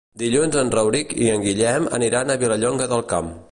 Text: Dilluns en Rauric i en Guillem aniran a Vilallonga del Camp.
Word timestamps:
Dilluns 0.19 0.55
en 0.61 0.71
Rauric 0.75 1.13
i 1.27 1.29
en 1.35 1.45
Guillem 1.45 1.87
aniran 2.01 2.31
a 2.37 2.41
Vilallonga 2.47 2.91
del 2.95 3.07
Camp. 3.15 3.33